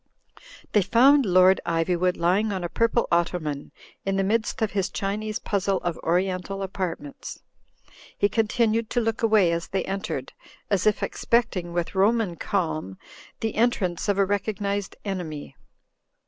They 0.71 0.81
found 0.81 1.27
Lord 1.27 1.61
Ivjrwood 1.63 2.17
lying 2.17 2.51
on 2.51 2.63
a 2.63 2.69
purple 2.69 3.07
otto 3.11 3.37
man, 3.37 3.71
in 4.03 4.15
the 4.15 4.23
midst 4.23 4.59
'of 4.63 4.71
his 4.71 4.89
Qiinese 4.89 5.37
puzzle 5.43 5.77
of 5.81 5.99
oriental 5.99 6.63
apartments. 6.63 7.43
He 8.17 8.27
continued 8.27 8.89
to 8.89 8.99
look 8.99 9.21
away 9.21 9.51
as 9.51 9.67
they 9.67 9.83
en 9.85 10.01
tered, 10.01 10.29
as 10.71 10.87
if 10.87 11.03
expecting, 11.03 11.71
with 11.71 11.93
Roman 11.93 12.35
calm, 12.35 12.97
the 13.41 13.53
entrance 13.53 14.09
of 14.09 14.17
a 14.17 14.25
recognised 14.25 14.95
enemy. 15.05 15.55